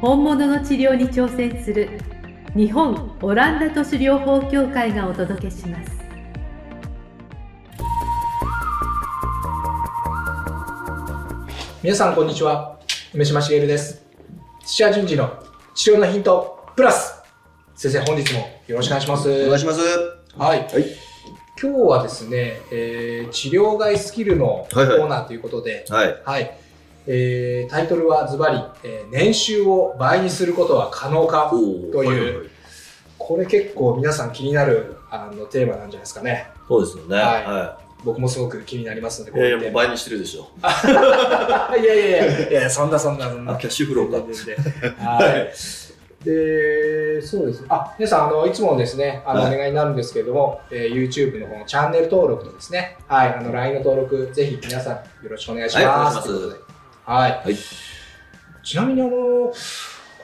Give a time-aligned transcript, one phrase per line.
[0.00, 1.90] 本物の治療に挑戦する
[2.54, 5.90] 日本オランダ都市療法協会がお届けします。
[11.82, 12.78] 皆さんこんにちは。
[13.12, 14.04] 梅島茂です。
[14.64, 15.30] 土屋順次の
[15.74, 17.20] 治療のヒントプラス。
[17.74, 19.28] 先生本日もよろしくお願いします。
[19.28, 19.80] お願いします。
[20.36, 20.68] はい、はい。
[21.60, 24.98] 今日はですね、えー治療外スキルのコはいはい。
[25.00, 26.22] ーナーということで、はい。
[26.24, 26.67] はい
[27.08, 31.50] えータイトルはズバリ、えー年収を倍にすることは可能かお
[31.90, 32.50] という
[33.18, 37.16] これ結構皆さん気になるあのテーマなんじゃないですかねそうですよね。
[37.16, 39.40] はいは僕もすごく気になりますのでこい。
[39.40, 40.48] いやいや、倍にしてるでしょ。
[40.62, 42.10] いやいやい
[42.42, 45.10] やいやそんなそんなそんなあ、キャッシュフローか。
[45.10, 45.52] はい。
[46.24, 47.66] で、そうですね。
[47.70, 55.86] あ、皆さん、あの、いつもですね、あの、はいお願いになるんですけれども、えー YouTube の方のチャンネル登録とですね、はい、あの、LINE の登録、ぜひ皆さん、よろしくお願いします。
[55.86, 56.22] はいお願いしま
[56.58, 56.67] す
[57.12, 57.30] はい。
[57.32, 57.56] はい
[58.62, 59.52] ちなみに、あの、こ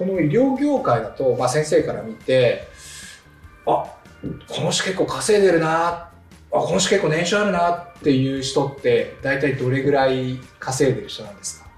[0.04, 2.68] の医療業界だと、まあ、先生から見て、
[3.64, 3.86] あ、
[4.48, 6.10] この人結構稼いでるな、あ、
[6.50, 11.70] この人結構年収あるなっていう人って、大体どれぐらい稼いでる人なんですか？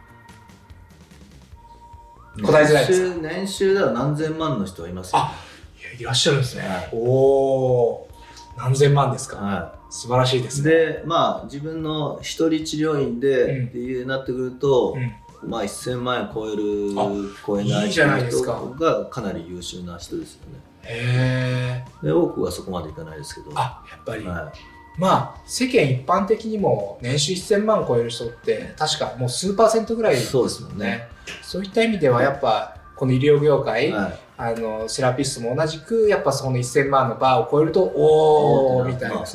[2.42, 5.18] 答えづらいです年収、では何千万の人はいますよ。
[5.20, 5.32] あ
[5.80, 6.66] いやいらっしゃるんですね。
[6.66, 9.36] はいおおー、何千万ですか？
[9.36, 10.50] は素晴らしいでい。
[10.50, 10.70] すね。
[10.70, 14.96] で、まあ、自分の一人治療院うんでっていうなってくると
[15.42, 17.10] う、ん、まあ、1000万円超えるあ、
[17.46, 20.60] 超えないいいじゃないです人かがかなり優秀な人ですよね。
[20.82, 22.06] へえ。
[22.06, 23.50] で、多くはそこまでいかないですけど。
[23.54, 24.24] あ、やっぱり。
[24.26, 24.52] は
[24.98, 30.18] まあ、世間一般的にも年収1000万超える人って、確かもう数パーセントぐらいい。
[30.18, 31.08] そうですもんね。
[31.42, 34.25] そういった意味では、やっぱ、この医療業界、はい。
[34.38, 39.26] あの、セラピストも同じく、やっぱその1000万のバーを超えると、おー、みたいまあ、な。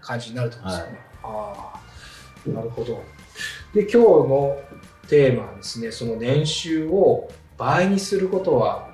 [0.00, 1.00] 感じになるってことですよね。
[1.22, 3.02] ああ、なるほど。
[3.74, 4.60] で、今日の
[5.08, 8.88] テーマはですね、その年収を倍にすることは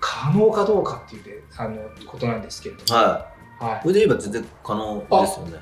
[0.00, 1.76] 可能かどうかっていうであの
[2.06, 3.64] ことなんですけれども、はい。
[3.64, 5.58] はいこれで言えば全然可能ですよね。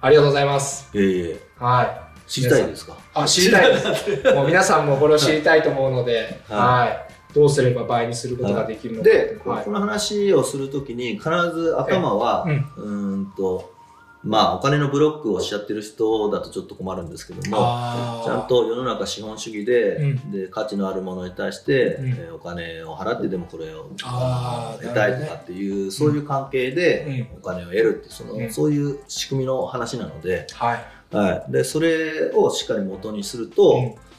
[0.00, 0.88] ありがとうございます。
[0.96, 1.40] いえいえ。
[1.58, 2.30] はい。
[2.30, 2.96] 知りたいですか？
[3.12, 4.22] あ、知りたいです。
[4.34, 7.06] もう皆さんもこれを知りたいと思うので、ははい。
[7.34, 9.08] どうすれば倍にすることができるのか。
[9.08, 9.64] で、はい。
[9.64, 12.52] この話をするときに必ず頭は、うん。
[12.52, 13.72] うーんと、
[14.22, 17.56] まあお金のブロックをしちゃってる人だとちょっと困るんですけども、
[18.24, 20.30] ちゃんと世の中資本主義で,、うん。
[20.30, 22.08] で価値のあるものに対して、うん。
[22.08, 27.38] えーお金を払ってでもこれを得たいとかっていう、そういう関係でうん。
[27.38, 28.50] お金を得るっていうその、うん。
[28.50, 30.84] そういう仕組みの話なので,、はい。
[31.12, 34.09] はい、でそれをしっかり元にすると、うん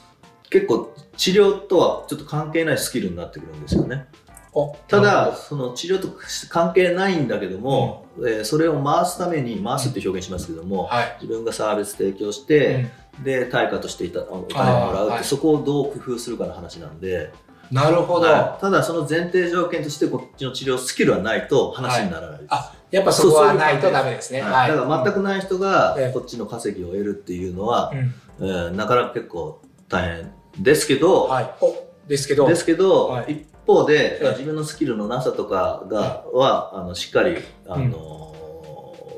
[0.52, 4.06] 結構治療とはちょっと関係ないスキルになってくるんですよね。
[4.54, 6.08] おただその治療と
[6.50, 11.16] 関係ないんだけども、えーそれを回すために回すって表現しますけども、どはい。
[11.22, 12.86] 自分がサービス提供しうて、
[13.20, 13.24] ん。
[13.24, 17.32] で対価としていたお金をもらうって、はいそこをどう工夫するかの話なんで、
[17.70, 18.26] なるほど。
[18.26, 18.60] はい。
[18.60, 24.42] ただその前提条件としてこっちの治療スキルはないと話にならないです、あやっぱそこはないとダメですね。
[24.42, 24.70] はい。
[24.70, 27.90] だから全くない人がええこっちの稼ぎを得るっていうのは
[28.38, 28.46] う、ん。
[28.46, 31.54] えーなかなか結構大変ですけど、はい。
[31.60, 31.74] お
[32.08, 32.48] ですけど。
[32.48, 33.32] ですけど、はい。
[33.32, 34.28] 一方で、ええ。
[34.30, 37.36] 自分のスキルのなさとかが、はあのしっかり
[37.66, 38.34] あの、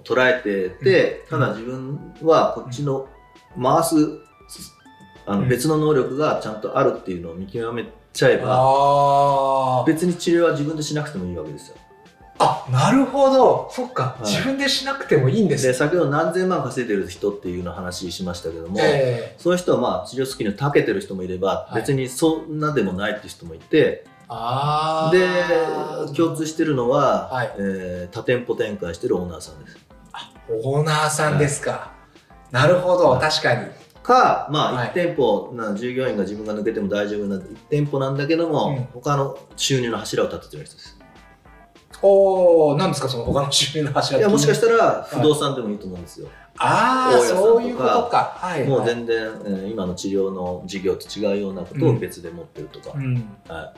[0.05, 1.41] 捉えてて、うん。
[1.41, 3.09] ただ自分はこっちの
[3.61, 3.97] 回す
[5.27, 5.49] あのうん。
[5.49, 11.77] 別の能力がちゃんとあるっていうのを見極めちゃえば、別に治療は自分でしなくてもいいわけですよ。
[12.39, 13.69] あ、なるほど。
[13.71, 15.75] そっか、い自分でしなくてもいいんですでね。
[15.75, 29.79] 先ほど何千万稼いでる人っていうの話しましたけども、ええそういう人はまあ治療スキルに長けてる人もいれば、はい別にそんなでもないって人もいて、あでー共通してるのは、はいえー多店舗展開してるオーナーさんです。
[30.49, 31.93] オーナーさんですか。
[32.51, 33.67] なるほど、はい確かに。
[34.03, 40.99] か、まあ、はい1店舗な従業員が自分が抜けても大丈夫な1店舗なんだけども、うん他の収入の柱を立ててる人です。
[42.03, 44.77] おお、なんですか、その他の収入の柱いやもしかしたら。
[44.77, 46.29] ら不動産でもいいと思うんですよ。
[46.59, 48.37] ああ、そういうことか。
[48.37, 48.65] はい。
[48.65, 52.93] もうはい全然、えー今の治療の事業と違うようなことを別で持ってるとか。
[52.97, 53.29] うん。
[53.49, 53.73] は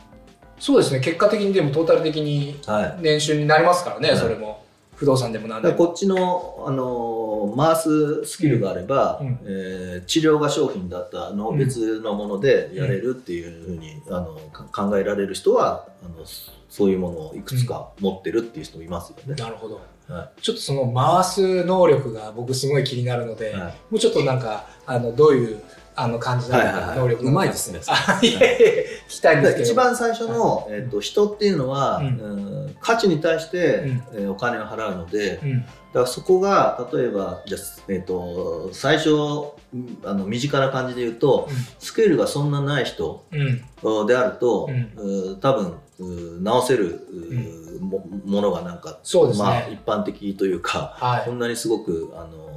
[0.58, 2.58] そうですね、結果的にでもトータル的に。
[3.00, 4.55] 年収になりますからね、はいそれも。
[4.96, 5.74] 不動産でも何でも。
[5.74, 7.26] こっちの、あのー
[7.56, 16.24] 回すスキルがあれば、うんうんえー治療が商品だったのを別のものでやれるっていうふうに、あのか考えられる人はあの
[16.68, 19.34] そういうものをいくつか持ってるっていう人もいますよね。
[19.34, 19.80] なるほど。
[20.08, 25.62] はちょっとその回す能力が僕すごい気になるので、はいもうちょっとなんか、あの、どういう、
[25.96, 27.80] あの感じなの能力うまいですね。
[27.88, 29.64] あ、いえいえ、聞きたいんですけど。
[29.64, 32.06] 一番最初の、えっと人っていうのは、うん。
[32.06, 32.10] う
[32.42, 34.02] ん価値に対して、うん。
[34.14, 35.60] えーお金を払うので、うん。
[35.60, 35.70] だか
[36.00, 41.48] らそこが例えばじゃあ、えっと最初うんあの身近な感じで言うと、
[41.78, 44.06] スケールがそんなない人うん。
[44.06, 45.32] であると、うん。
[45.32, 47.06] う多分う直せる
[47.78, 49.46] うもものがなんか、そうですね。
[49.46, 51.24] まあ、一般的というか、はい。
[51.24, 52.55] こんなにすごくあの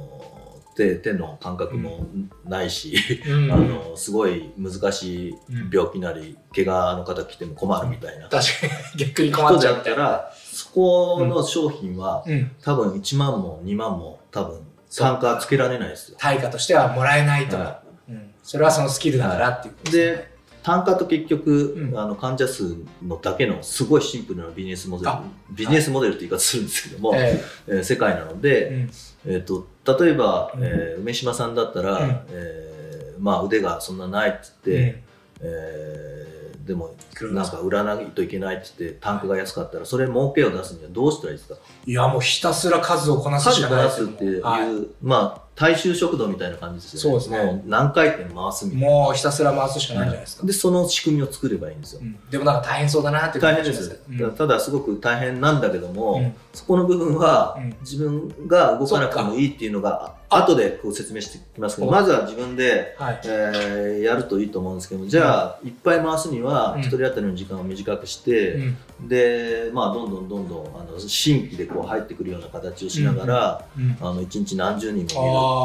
[0.76, 2.06] 手手の感覚も
[2.44, 2.96] ないし、
[3.26, 3.50] うん。
[3.52, 5.34] あのすごい難しい
[5.72, 8.28] 病気なり、怪我の方来ても困るみたいな。
[8.28, 12.50] 確かに、逆に困っっちゃうみたらそこの商品は、うん。
[12.62, 14.60] 多分1万も2万も多分
[14.96, 16.16] 単価つけられないですよ。
[16.18, 17.56] 対価としてはもらえないと。
[17.56, 18.30] はうん。
[18.42, 20.16] それはそのスキルだからっていうことですね。
[20.16, 20.30] で
[20.62, 21.98] 単価と結局、うん。
[21.98, 25.10] あの患者数のだけのすごいシンプルなビジネスモデル。
[25.10, 28.90] あビジネスモデルって言い方するんですけども、ええー世界なのえで、うん。
[29.26, 29.66] えー、と
[29.98, 30.64] 例えば、うん。
[30.64, 32.20] えー梅島さんだったら、うん。
[32.30, 35.02] えーまあ、腕がそんなないって言って、
[35.42, 36.30] えー
[36.66, 36.94] でも
[37.32, 41.56] なんか売らないといけないって言って単価が安かったらそれ儲けを出すにはどうしたらいいですか？
[41.84, 44.86] いや、もうひたすら数をこなすし数こかないですよなすっていう、はい。
[45.02, 47.20] まあ大衆食堂みたいな感じですよね。
[47.20, 47.52] そうですね。
[47.52, 48.86] もう何回転回すみたいな。
[48.88, 50.46] もうひたすら回すしかないじゃないですか。
[50.46, 52.18] でその仕組みを作ればいいんですよ、うん。
[52.30, 56.34] でもなんか大変そうだなっていう大変です、ますただすごく大変なんだけども、うん。
[56.54, 57.76] そこの部分はうん。
[57.82, 61.90] 自分が動かなくてもいいっていうのがあ後でこう説明してきますけどう。
[61.90, 63.20] んまずは自分で、はい。
[63.24, 66.80] えーやるといいと思うんですけどじゃあ、いっぱい回すにはうん。
[66.80, 69.08] 一人当たりの時間を短くして、うん。
[69.08, 73.96] でまあどんどんどんどんあの新規でこう入ってくるような形をしながら、うん。
[74.00, 75.10] あの1日何十人も見る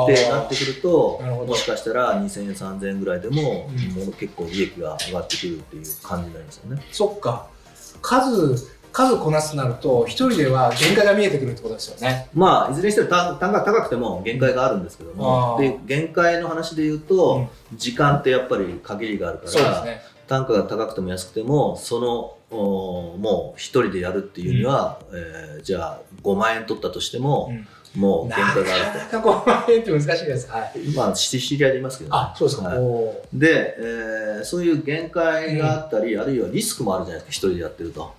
[0.04, 6.82] ってなってくるともしかしたら2000円3000円ぐらいでも,、うんもう結構利益が上がってくるっていう感じになりますよね。
[6.92, 7.48] そっか。
[8.02, 8.56] 数、
[8.92, 12.30] 数こなすとなると、一人では限界が見えてくるってことですよね。
[12.34, 20.02] まあ、いずれにしても単単価高くても限界があるんですけどもで限界の話で言うと、時間ってやっぱり限りがあるから、ね。
[20.28, 27.52] 単価が高くても安くてもそのおもう一人でやるっていうには、えーじゃあ5万円取ったとしても、
[28.00, 30.50] もうな限界があるかなか5万円って難しいです。
[30.50, 30.80] はい。
[30.80, 32.68] とまあ知知り合いでいますけどね、あ、そうですか。
[32.69, 32.77] はい
[33.33, 38.13] で、えーそういう限界があったり、あるいはリスクもあるじゃないですか一人でやってると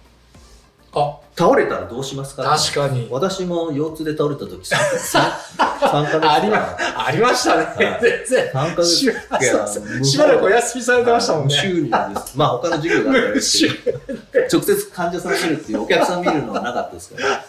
[0.94, 2.42] あ、倒れたらどうしますか？
[2.42, 3.06] 確かに。
[3.10, 6.76] 私も腰痛で倒れた時 3, 3, ヶ月ありま
[7.06, 7.64] ありましたね。
[7.64, 8.46] はい全然。
[8.52, 9.12] 3ヶ月し
[10.10, 11.54] しばらくお休みされてましたもんね。
[11.54, 12.32] 無収入です。
[12.34, 13.40] まあ他の授業があったり
[14.50, 17.44] 直接患者さん見るっていうお客さん見るのはなかったですから。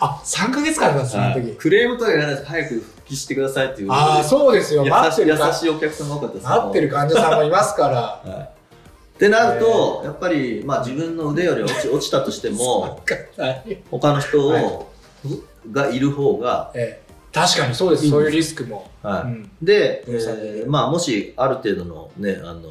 [0.00, 1.56] あ、3ヶ月間だった、その時。
[1.56, 3.92] クレームとかやらないと早く復帰してくださいっていう。
[3.92, 4.84] ああ、そうですよ。
[4.84, 8.00] 優しい優しいお客さんが多かったです待ってる患者さんもいますから。
[8.24, 8.40] はい。
[8.40, 13.82] ってなると、やっぱり、まあ、自分の腕より落ち 落ちたとしても、はい。
[13.90, 14.86] 他の人を、は
[15.70, 17.10] がいる方が、ええ。
[17.32, 18.08] 確かにそうです。
[18.08, 18.90] そういうリスクも。
[19.02, 19.22] はい。
[19.24, 19.50] うん。
[19.60, 20.70] で、えー。
[20.70, 22.62] まあ、もしある程度のね、あの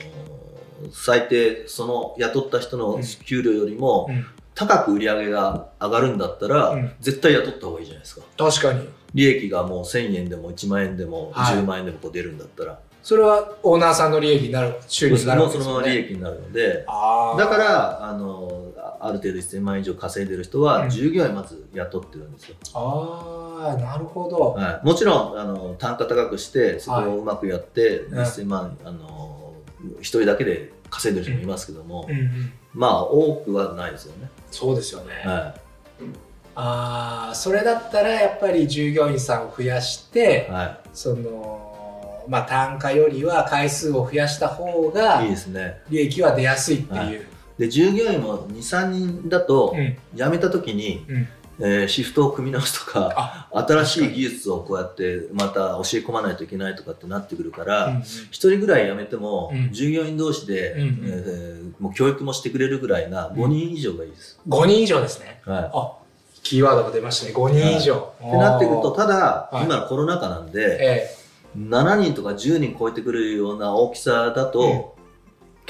[0.91, 4.25] 最低その雇った人の給料よりもうん
[4.59, 6.91] 高く売り上げが上がるんだったら、うん。
[6.99, 8.21] 絶対雇った方がいいじゃないですか。
[8.37, 8.89] 確かに。
[9.13, 11.55] 利益がもう1000円でも1万円でもはい。
[11.55, 15.77] 10万円でもこう出るんだったら、それはオーナーさんの利益になる、収入になるわけですよね。
[15.77, 16.85] のまま利益になるので。
[16.85, 20.89] だからあのある程度1000万円以上稼いでる人はうん。
[20.89, 24.51] 従業員まず雇ってるんですよ、ああ、なるほど。
[24.51, 28.19] はい、もちろんあの単価高くしてそこをうまくやって、うん。
[28.19, 29.48] 1000万あの
[29.99, 34.29] 一人だけで稼いでる人もいますけども、うんうんまあ多くはないですよね。
[34.51, 35.13] そうですよね。
[35.25, 35.55] は
[36.55, 44.93] ああ、それだったらやっぱり従業員さんを増やしてい。、はその、まあ単価よりは回数を増やした方い。
[44.93, 45.81] がいいですね。
[45.89, 47.25] 利益は出やすいっていう。
[47.57, 51.27] で、従業員も2、3人だと、うん辞めた時に、うん
[51.59, 58.01] えーシフトを組み直すとか、あ、新しい技術をこうやってまた教え込まないといけないとかってなってくるから、うんうん
[58.31, 64.39] 一人ぐらい辞めても、うん従業員同士で、うんうんえーもう教育もしてくれるぐらいな5人以上がいいです。
[64.47, 65.41] 5人以上ですね。
[65.45, 65.71] はい。
[65.73, 65.93] あ、
[66.43, 67.33] キーワードが出ましたね。
[67.33, 68.13] 5人以上。
[68.19, 71.15] ってなってくると、あただ、はい今のコロナ禍なんー、で、え
[71.57, 74.95] 7人とか10人超えてくるような大きさだと、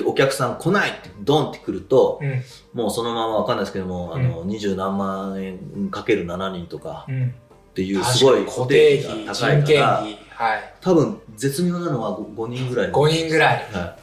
[0.05, 7.15] お客さん来ないってドンってくると、えもうそのままわかんないですけども、あの、二十何万円かける7人とかうん。
[7.15, 7.29] うん。
[7.29, 10.03] っていうすごい固定費、が人高いから。
[10.29, 10.73] はい。
[10.81, 12.91] 多分絶妙なのは 5, 人ぐらい。
[12.91, 13.55] 5人ぐらい。
[13.55, 13.65] はい。
[13.75, 13.95] あ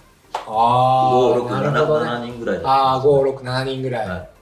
[0.47, 2.11] あ、5、6、なるほどね。
[2.11, 4.09] 7人ぐらいだああ、5、6、7人ぐらい。
[4.09, 4.36] はい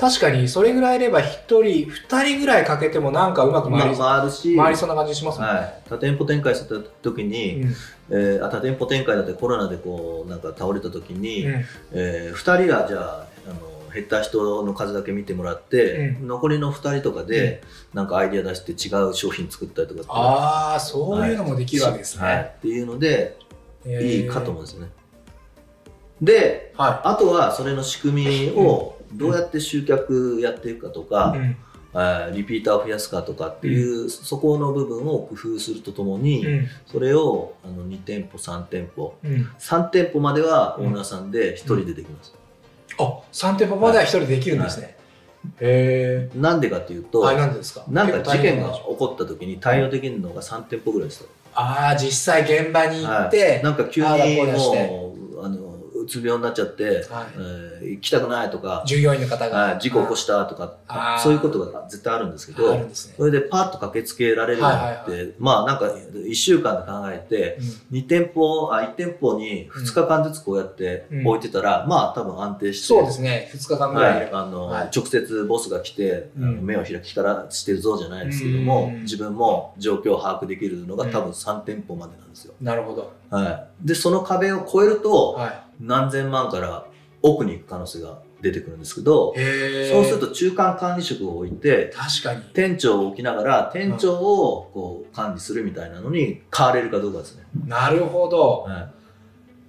[0.00, 7.74] 確かにそれぐらいいれば1人2人ぐらいかけてもなんかうまく回り,、まあ、回るし、回りそうな感じしますね、はい、多店舗展開した時に、うん。
[8.12, 11.64] えーあ多店舗展開だってコロナでこうなんか倒れた時に、うん。
[11.92, 22.54] え2人がじゃああの減った人の数だけ見てもらって、う残りの2人とかで、なんかアイディア出して違う商品作ったりとかああそういうのもできるわけですね、はい。
[22.56, 23.36] っていうので
[23.84, 24.22] えー。
[24.22, 24.88] いいかと思うんですよね。
[26.22, 31.56] ではあとはそれの仕組みをどうやって集客やっていくかとか、い、うん。
[32.34, 36.68] リピーターを増やすかとかっていう、そこの部分を工夫するとともに、うん。
[36.86, 39.16] それをあの2店舗3店舗。
[39.24, 42.34] うん、3店舗まではオーナーさんで1人でできます、
[42.98, 44.96] あ3店舗までは1人でできるんですね、
[45.60, 47.84] へなんでかっていうと、えあれなんでですか？
[47.88, 54.14] なんか事件が起こった時に対応できるのが3店舗ぐらいですよ、ああ実際現場に行って、なんか急にも
[55.36, 55.69] うあの
[56.02, 57.04] うつ病になっちゃって、はい。
[57.36, 59.56] えー行きたくないとか、従業員の方が。
[59.58, 60.74] はい事故起こしたとか
[61.22, 62.88] そういうことが絶対あるんですけあどね。
[62.92, 67.58] それでパッと駆けつけられるようになって、はいはいまあなんか1週間で考えて
[67.90, 67.98] うん。
[67.98, 71.26] 2店舗あ1店舗に2日間ずつこうやってうん。
[71.26, 73.50] 置いてたら、まあ多分安定してそうですね。
[73.54, 74.90] 2日間ぐらいいはい、あのはい。
[74.94, 76.64] 直接ボスが来て、うん。
[76.64, 79.02] 目を開きからしてるぞじゃないですけども、うん。
[79.02, 82.54] 自分も状況を把握できるのがうん多分3店舗までなんですよ。
[82.60, 86.86] なるほど、はい、でその壁を越えるとは何千万から
[87.22, 92.42] 奥に行く可能性が出てくるんですけどそうすると中間管理職を置いて確かに。
[92.54, 97.44] 店長を置きながら店長をこう管理するみたいなのに変われるかどうかですね。
[97.66, 98.64] なるほど。
[98.66, 98.90] はい。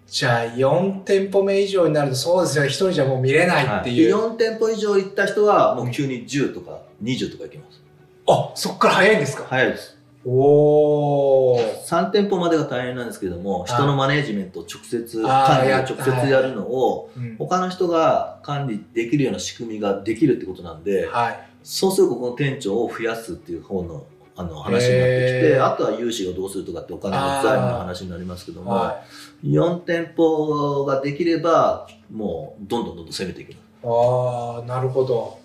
[0.07, 2.63] じゃあ4店舗目以上になるとそうですよ。
[2.63, 7.81] ね1人じゃもう見れないっていう、4店舗以上行った人はもう急に10とか20とか行きます。
[8.27, 9.45] あそっから早いんですか？
[9.49, 9.97] 早いです。
[10.25, 17.35] おお3店舗までが大変なんですけども、人のマネージメントを直接、管理をや直接やるのを、うん。
[17.37, 21.47] 他の人が管理できるような仕組みができるってことなんで、はい。
[21.63, 29.03] そうするとこの店長を増やすっていう方のあの話になってきて、あとは融資をどうするとかってお金の財務の話になりますけども、は
[29.43, 33.63] 4店舗ができれば、もうどんどんどんどん攻めていきます。
[33.63, 35.39] いああなるほど。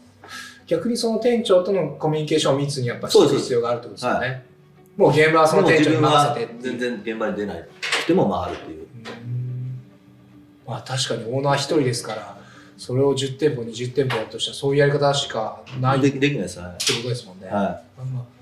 [0.67, 4.45] 逆にその店長とのコミュニケーションを密にやっぱしていく必要があるってことですよね
[4.97, 7.69] もう現場はその店長に任せてっていう全然現場に出ない
[8.03, 8.81] くても回るっていう。
[8.81, 8.87] うん
[10.67, 12.37] まあ確かにオーナー一人ですから
[12.77, 16.59] それを10店舗20店舗やるとしたらそういうやり方しかないってできできないです。
[16.59, 17.51] はことですもんね、い。
[17.51, 17.81] は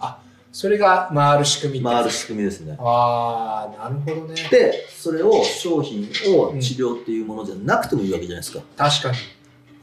[0.00, 0.18] あ
[0.54, 2.76] それが回る仕組み回る仕組みですね。
[2.78, 8.60] ああなるほどねで、それを商品を治療っていうものじゃなくてもいいわけじゃないですか。
[8.76, 9.12] 確か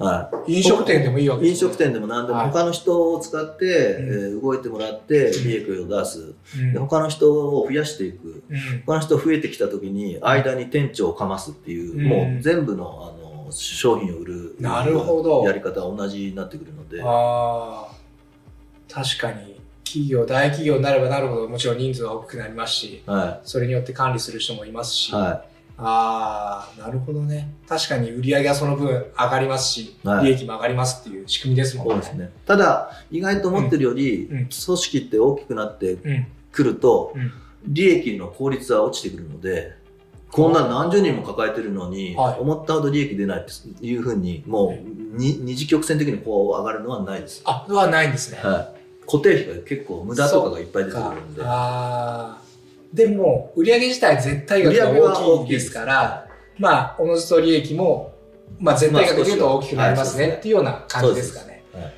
[0.02, 1.50] はに飲食店でもいいわけい。
[1.50, 1.68] ですね。
[1.68, 2.52] 飲食店でも何でもはい。
[2.52, 3.72] 他の人を使って、うん。
[3.72, 5.44] えー動いてもらってうん。
[5.44, 6.34] 利益を出す。
[6.58, 6.74] うん。
[6.74, 8.44] で他の人を増やしていく。
[8.50, 8.84] うん。
[8.86, 12.06] 他の人増えてきた時に間に店長をかますっていう、うん。
[12.06, 15.44] もう全部のあの商品を売るなるほど。
[15.46, 17.02] やり方は同じになってくるので。
[17.04, 17.92] ああ
[18.92, 19.60] 確かに。
[19.84, 25.14] 企業大企業になればなるほどもちろん人数は大きくなりますしはそれによって管理する人もいますし、い。
[25.82, 27.54] はああなるほどね。
[27.68, 30.26] 確かに売り上げはその分上がりますし、はい。
[30.28, 31.80] 利益も上がりますっていう仕組みですい。
[31.80, 32.32] もんそうですね。
[32.46, 34.38] ただ、意外と思ってるより、うん。
[34.38, 34.48] うん。
[34.48, 36.28] 組織って大きくなってうん。
[36.52, 37.32] くると、うん。
[37.68, 39.74] 利益の効率は落ちてくるので、
[40.32, 42.40] こんな何十人も抱えてるのに、はい。
[42.40, 44.78] 思ったほど利益出ないっていうふうに、も
[45.14, 47.42] うに二次曲線的にこう上がるのはないです。
[47.46, 48.82] あはないんですね、はい。
[49.06, 51.42] 固定費が結構無駄とかがいっぱい出てくるんで。
[51.44, 52.41] ああ
[52.94, 58.14] でも売り上げ自体絶対額が大きいですからまあおのずと利益も、
[58.60, 61.94] まあ、絶対額で言うと大きくなりますね、っていうような感じですかね、はい。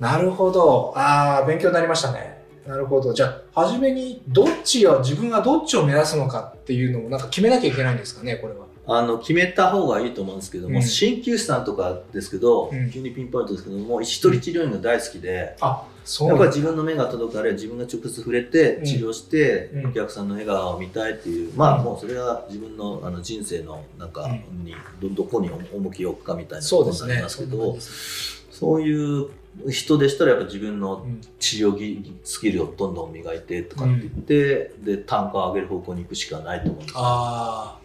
[0.00, 0.92] なるほど。
[0.96, 2.42] ああ勉強になりましたね。
[2.66, 3.12] なるほど。
[3.12, 10.82] じゃあ初めにどっちを自分はどっちを目指すのかっていうのをなんか決めなきゃいけないんですかねこれはあの決めた方がいいと思うんですけども、うん。
[10.82, 12.90] 鍼灸師さんとかですけど、うん。
[12.90, 18.84] 急にピンポイントですけども一人治療院が大好きで、あそうやっぱり自分の目が届かれ自分が直接触れてうん。
[18.84, 19.86] 治療して、うん。
[19.86, 21.84] お客さんの笑顔を見たいっていう、まあうん。
[21.84, 27.76] もうそれは自分のあの人生のなんかうんにどどこに重きを置くかみたいなことになりますけど
[28.50, 29.28] そういう
[29.68, 31.20] 人でしたらやっぱ自分のうん。
[31.38, 37.00] 治療技スキルをどんどん磨いてとかって言って、で単価を上げる方向に行くしかないと思うんですよ。
[37.00, 37.81] ああ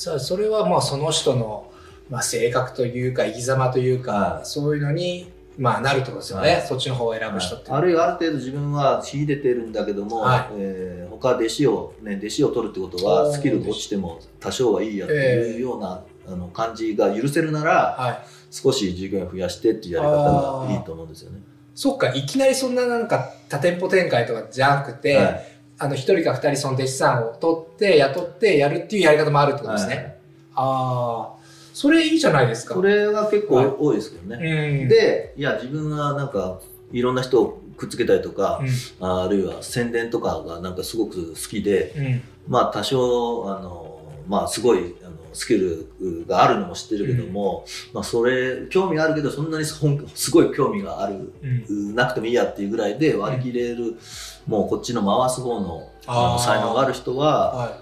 [0.00, 1.70] さあそれはまあその人の、
[2.08, 4.46] まあ、性格というか生き様というか、はい。
[4.46, 6.62] そういうのに、まあ、なるってことですよね、はい。
[6.62, 7.76] そっちの方を選ぶ人っては。
[7.76, 10.46] あるいはある程度自分は秀でてるんだけども、はい。
[10.52, 18.18] えー他弟子を、ね、弟子を取るってことはスキルが落ちても多少はいいやっていうような、あの感じが許せるならはい、
[18.50, 21.42] 少し従業員を増やしてっていうやり方がいいと思うんですよね。
[21.74, 22.14] そっか。
[22.14, 30.04] いきなりそんななんか多店舗展開とかじゃなくて、はいあの一人か二人その弟子さんを取って雇ってやるっていうやり方もあるってことですね、はい。
[30.54, 31.40] ああ
[31.72, 32.74] それいいじゃないですか。
[32.74, 33.66] それが結構はい。
[33.78, 34.80] 多いですけどね。
[34.82, 36.60] うん、で、いや、自分はなんか、
[36.92, 38.60] いろんな人をくっつけたりとか
[39.00, 45.86] う、ん、ああるいは宣伝とかがなんかすごく好きで、うん、まあ多少、あの、まあすごいあのスキル
[46.26, 49.80] があるのも知ってるけども、まあそれ、興味があるけど、そんなにす
[50.30, 51.32] ごい興味がある、
[51.68, 51.94] うん。
[51.94, 53.96] なくてもいいやっていうぐらいで割り切れる、
[54.50, 57.78] もうこっちの回す方のああーの才能がある人は、は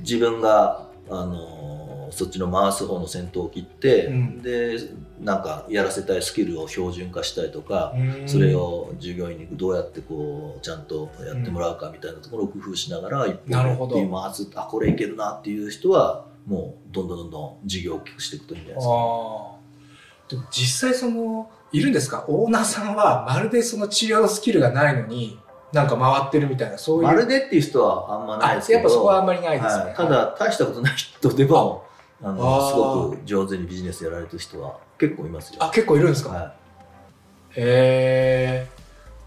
[0.00, 4.78] 自分が、あのそっちの回す方の先頭を切って、うんで
[5.20, 8.00] なんかやらせたいスキルを標準化したりとか、い。
[8.00, 8.54] うんそれ。
[8.54, 18.92] を従業員にどうやってこうちゃんとやってもらうかみたいなところを工夫しながら一なるほどっていう回すあこれいけるなっていう人はもうどんどんどんどん事業を大きくしていくといいんじゃないですか。
[20.28, 22.24] でも実際その、いるんですか？
[22.28, 25.38] オーナーさんはまるでその治療のスキルがないのに、
[25.72, 27.02] なんか回ってるみたいな、そういう。
[27.04, 29.84] まるでっていう人はあんまないですけどあやっぱそこはあんまりないですね。
[29.84, 31.84] はいただ大したことない人でも
[32.22, 35.62] あのすごく上手にビジネスやられてる人は結構いますよ。
[35.62, 36.54] あ、結構いるんですか、は
[37.54, 38.77] へえ。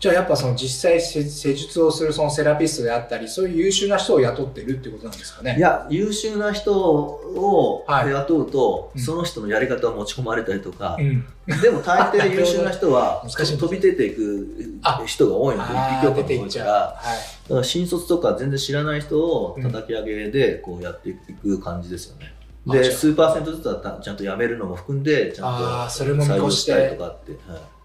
[0.01, 5.53] じゃあやっぱその実際施施術をするそのセラピストであったり、そういう優秀な人を雇ってるっていうことなんですかね？
[5.53, 11.23] い、いや優秀な人をはい雇うと、うんその人のやり方を持ち込まれたりとか、うん。
[11.61, 22.33] でも大抵優秀な人は 難しい飛び出ていくあ人が多いので一匹出ていからはだから新卒とか全然知らない人を叩き上げでこうやっていく感じですよね。
[22.65, 27.80] であじゃあ数パーセントずつはたちゃんと辞めるのも含んでちゃんと採用越したりとかって、はいい。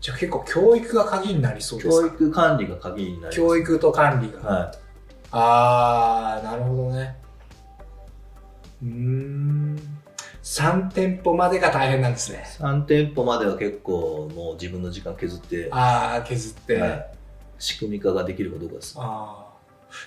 [0.00, 2.08] じゃあ結構教育が鍵になりそうですか？
[2.08, 3.36] 教育管理が鍵になります。
[3.36, 4.50] 教育と管理が。
[4.50, 4.72] は
[5.32, 7.16] ああ、なるほどね。
[8.82, 9.78] うーん。
[10.42, 12.44] 3店舗までが大変なんですね。
[12.58, 16.76] い、3店舗までは結構もう自分の時間削って、ああ、削って。
[16.76, 17.06] はい
[17.62, 18.94] 仕組み化ができるかどうかです。
[18.96, 19.49] ああ。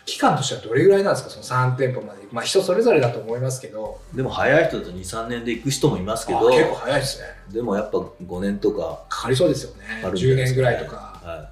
[0.05, 1.29] 期間としてはどれぐらいなんですか？
[1.29, 2.19] その3店舗まで。
[2.31, 3.99] まあ人それぞれだと思いますけど。
[4.13, 7.25] でも早い人だと2、3年で行く人もいますけど、結構早いですね。
[7.51, 9.83] でもやっぱ5年とかかかりそうですよね。
[10.03, 10.95] 10すかね年ぐらいとか。
[10.95, 11.49] は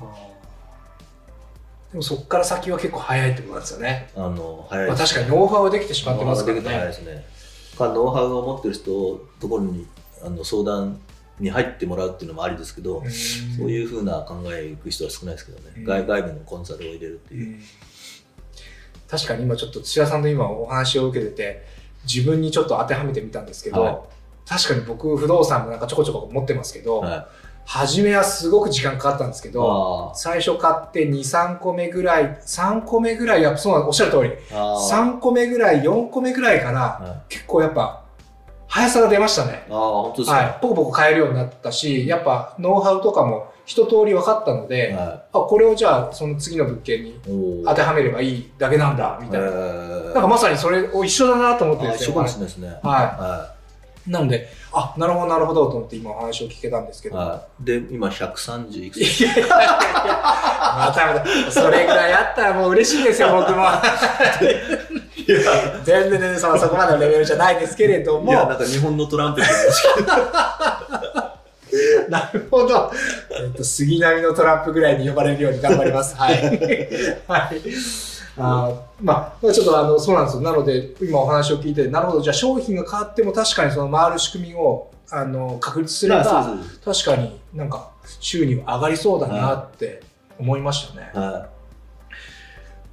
[0.00, 0.04] あー
[1.92, 4.10] でもそこから先は結構早いってことなんですよね。
[4.16, 7.22] い、あの早いまあ確かにノウハウはできてしまってますからノウハウができて早いね。
[7.22, 7.78] ですね。
[7.78, 9.86] かノウハウを持ってる人をところに
[10.24, 10.98] あの相談
[11.40, 13.02] に入ってもらうっていうのもありですけど、
[13.56, 15.84] そうういうふうな考えいく人は少ないですけどね、うん。
[15.84, 17.56] 外外部のコンサルを入れるっていう。
[17.56, 17.60] ん。
[19.08, 21.66] 確かに今ちょっと土屋さんの今お話を受けてて、
[22.04, 23.98] 自分にちょっと当てはめてみたんですけど、はい。
[24.48, 27.26] 確かに僕不動産もなんかちょこちょこ持ってますけど、はい、
[27.66, 35.14] 初めはすごく時間かかったんですけど、あ最初買って2、3個目ぐらい、3個目ぐらい、やっぱそうおっしゃる通り、ーあー。
[35.16, 37.32] 3個目ぐらい、4個目ぐらいから、はい。
[37.32, 38.03] 結構やっぱ、
[38.74, 39.66] 速さが出ましたね。
[39.70, 40.58] あー本当ですか、はい。
[40.60, 47.20] ポコポコ買えるようになったし、やっぱノウハウとかも一通り分かったので、はあ、これをじゃあその次の物件に
[47.64, 49.46] 当てはめればいいだけなんだ、みたいな。
[49.46, 52.10] えーなんかまさにそれを一緒だなと思ってですよ。
[52.10, 52.68] あ一緒かもしれないですね。
[52.82, 53.54] はは
[54.06, 57.10] なので、あ、なるほど、なるほど、と思って今お話を聞けたんですけい。
[57.12, 57.16] ど。
[57.16, 57.64] はい。
[57.64, 63.64] で、今130いくいつやいやいやいや、またまた、それぐらいあったらもう嬉しいですよ、僕も。
[65.26, 69.52] 全然全然そのそこまでのレベルじゃないですけれども、いや、なんか日本のトランペット
[70.02, 71.34] の
[72.08, 72.92] なるほど。
[73.40, 76.16] えっと、杉並のトランプぐらいに呼ばれるように頑張ります。
[76.16, 76.34] はい。
[77.26, 77.60] はい。
[78.36, 80.42] あーまあ、ちょっとあの、そうなんですよ。
[80.42, 90.02] なので、今お話を聞いて、なるほど、じゃあ商品が変わっても確かにその回る仕組みを、あの、確立すれば、そう確かになんか収入上がりそうだなって
[90.38, 91.10] 思いましたね。
[91.14, 91.48] は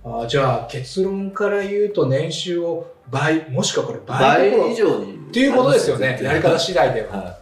[0.03, 4.01] あーじゃあ結論から言うと年収を倍、もしくはこれい。
[4.07, 5.15] 倍倍以上に。
[5.15, 6.19] っていうことですよね。
[6.21, 7.17] やり方次第では。
[7.17, 7.37] は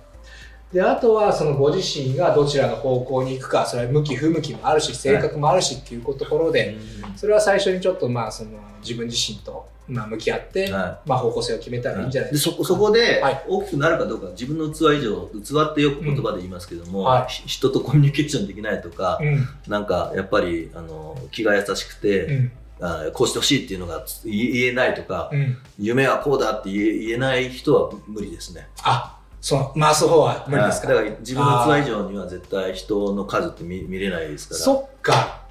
[0.73, 6.53] で、あとはそのご自身がどちらの方向に行くか、それは向き不向きもあるし、性格もあるしっていうところい。
[6.53, 6.77] で、
[7.15, 12.51] それは最初にちょっとまあその自分自身とまあ向き合って、はまあ方向性を決めたらいいんじゃないでですか。
[12.51, 19.47] そこそこではい大きくなるかどうか、自分の器以上、器ってよく言葉で言いますけども、うんはいひ人とコミュニケーションできないとか、うん。
[19.67, 22.51] なんかやっぱりあの気が優しくて、うん。
[22.81, 25.57] あこうしてほしいっていうのがつ言えないとか、うん。
[25.77, 28.69] 夢はこうだって言えない人は無理ですね。
[28.83, 30.87] あ、その回す方は無理ですか？
[30.87, 34.59] はいだから自分の器以上には絶対人の数って見見れないですから。
[34.61, 35.41] そっか。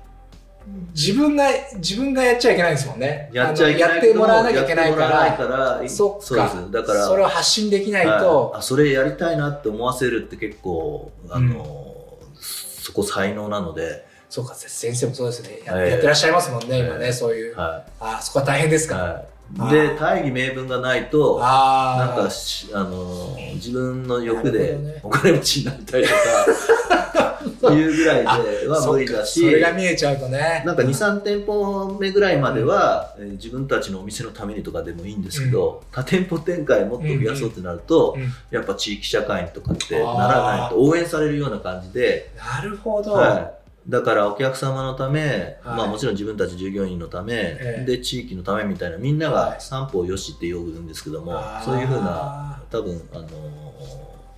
[0.94, 1.44] 自分が、
[1.76, 3.31] 自分がやっちゃいけないんですもんね。
[3.33, 6.70] やっちゃいけあのやってもらわなきゃいけないからからそっかうです。
[6.72, 11.94] だから、それを発信できないはいと、あそれやりたいなって思わせるって結構、あの、
[12.40, 15.61] そこ才能なので、そうか、先生もそうですね。
[15.64, 17.57] や,、はいやってらっしゃいますもんね、今ね、はいそういう。
[17.57, 18.88] はあそこは大変ですい。
[18.88, 18.96] か？
[18.96, 19.24] はい、
[19.61, 22.07] あで、大義名分がないと、ああ。
[22.16, 29.40] なんかし、あの、自分の欲でお金持ちになりたいとか、 いうぐらいでは無理だし。
[29.40, 30.62] それが見えちゃうとね。
[30.64, 45.76] なんか23店舗目ぐらいまでは、えー自分たちのお店のためにとかでもいいんですけど、多店舗展開もっと増やそうってなると、うんやっぱ地域社会にとかってならないと応援されるような感じで、なるほど、はい、だからお客様のため、はい。
[45.78, 47.84] まあ、もちろん自分たち従業員のため、ええ。
[47.86, 49.52] で地域のためみたいなみんなはい。
[49.54, 51.64] が三方よしって呼ぶんですけども、あー。
[51.64, 53.26] そういうふうな多分あの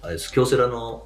[0.02, 0.32] あれです。
[0.32, 1.04] 京セラの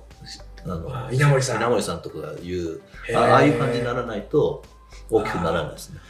[0.65, 2.81] あのあ稲森さん稲森さんとかが言う
[3.15, 4.63] ああいう感じにならないと
[5.11, 6.01] 大きくならないですね。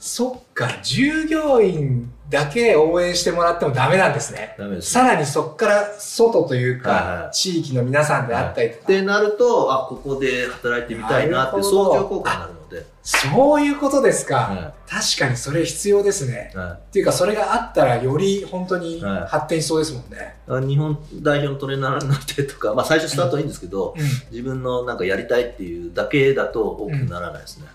[0.00, 4.54] そっか従業員だけ応援してもらってもダメなんですね。
[4.58, 7.34] ダメですさらにそこから外というか、はいはい。
[7.34, 16.52] 地域の皆さんであったりとか、ってなるとあここで働いてみたいなって相乗効果になるので、そういうことですか、は確かにそれ必要ですね。
[16.54, 16.56] い。
[16.56, 19.26] はっていうかそれがあったらより本当にはい。
[19.26, 24.04] 発展しそうですもんね、い、日本代表のトレーナーになってとか、まあ、最初スタートはいいんですけど、うん。
[24.30, 27.66] 自分のなんかやりたいっていうだけだと大きくならないですね。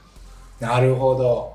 [0.60, 1.53] なるほど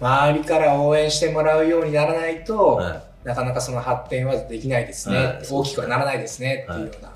[0.00, 3.26] 周りから応援してもらうようにならないと、はい。
[3.26, 5.46] なかなかその発展はできないですね、はい。
[5.50, 7.12] 大きくはならないですね、はいっていうような。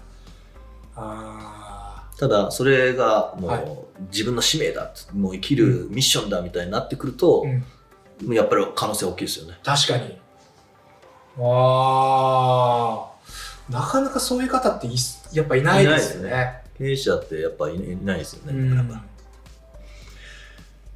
[0.96, 3.78] あただそれがもう、はい。
[4.10, 8.34] 自分の使命だもう生きるミッションだみたいになってくるとー、、うん。
[8.34, 9.58] やっぱり可能性大きいですよね。
[9.62, 10.18] 確かに。
[11.38, 13.72] あー。
[13.72, 14.94] なかなかそういう方ってい
[15.32, 16.62] やっぱいないですよね。
[16.76, 18.58] 経営者ってやっぱいいないですよね。
[18.58, 18.88] うんなか。
[18.88, 19.04] なか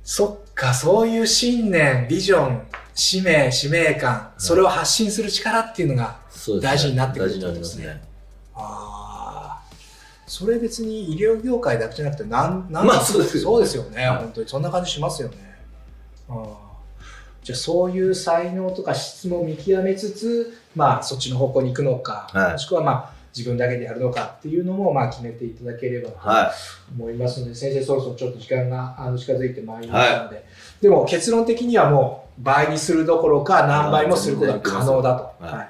[0.04, 2.62] そっかそういう信念ビジョン
[2.94, 4.40] 使命使命感、い。
[4.40, 6.18] それを発信する力っていうのが
[6.60, 8.08] 大事になってくる大事になりますってことですね。
[8.54, 9.62] ああ
[10.26, 15.36] それ別に医療業界だけじゃなくてなんなんまあそうですよそうですよね、はい本当にそんな感じしますよね。
[16.28, 16.46] あー。
[17.42, 22.52] じゃあそういう才能とか質も見極めつつまあそっちの方向に行くのか、はい。
[22.52, 26.52] もしくはまあ自分だけでやるのかっていうのもまあ決めていただければとは
[26.96, 30.44] 思いますので、先生そろそろちょっと時間があの近づいてまいりましたので、
[30.80, 35.56] でも結論的にはもう倍にするどころか何倍もすることが可能だと、はい。
[35.56, 35.68] は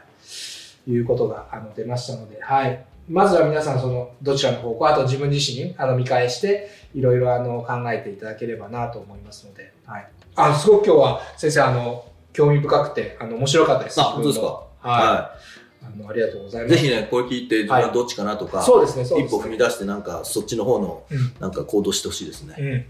[0.86, 14.00] い、いうことがあの出ましたので、はい、まずは皆さんそのどちらの方向あと自分自身あの見返していろいろあの考えていただければなと思いますので、はい、あのすごく今日は先生あの興味深くてあの面白かったです。
[14.00, 14.46] あ本当ですか？
[14.46, 15.28] はい、はあの
[16.08, 16.68] ありがとうございい。
[16.68, 16.82] ます。
[16.82, 19.38] ぜひね、これ聞いて自分はどっちかなとか、そうですね、そうですね。
[19.38, 22.54] 一歩踏み出してなんかそっちの方のうんなんか行動してほしいですね。
[22.58, 22.84] うん。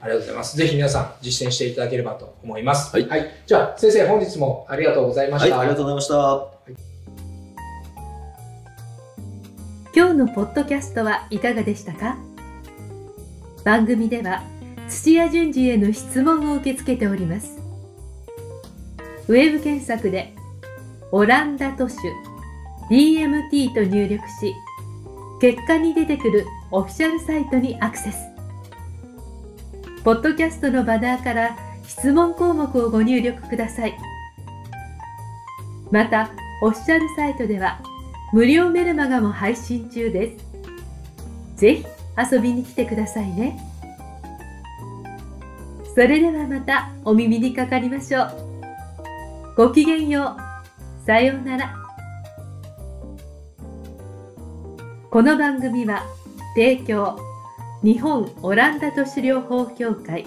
[0.00, 0.56] ありがとうございます。
[0.56, 2.94] ぜひ皆さん実践していただければと思います。
[2.94, 3.08] はい
[3.46, 5.60] じゃあ、先生、本日もありがとうございまはい、した。
[5.60, 6.48] ありがとうございました。
[9.96, 12.16] 今日のポッドキャストはいかがでしたか？
[13.64, 14.42] 番組では
[14.88, 17.58] 土屋順次への質問を受け付けております
[19.28, 20.34] ウェブ検索で
[21.12, 21.96] 「オランダ都市
[22.90, 24.54] DMT」と入力し
[25.40, 28.18] 結果に出てくるオフィシャルサイトにアクセス
[30.02, 33.96] ポッドキャストのバナーから質問項目をご入力ください
[35.90, 36.30] また
[36.62, 37.80] オフィシャルサイトでは
[38.34, 40.44] 無料メルマガも配信中です。
[41.54, 41.86] ぜひ
[42.32, 43.56] 遊びに来てくださいね。
[45.94, 48.32] それではまたお耳にかかりましょう。
[49.56, 51.06] ごきげんよう。
[51.06, 51.83] さようなら。
[55.14, 56.02] この番組は
[56.56, 57.16] 提供
[57.84, 60.26] 日本オランダ都市療法協会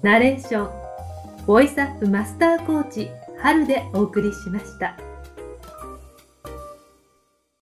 [0.00, 4.96] ナレーションボイスアップマスターコーチ春でお送りしました。